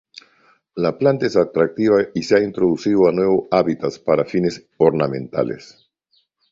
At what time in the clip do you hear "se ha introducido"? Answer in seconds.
2.23-3.07